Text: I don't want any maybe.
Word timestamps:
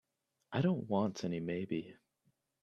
I 0.51 0.61
don't 0.61 0.89
want 0.89 1.23
any 1.25 1.39
maybe. 1.39 1.95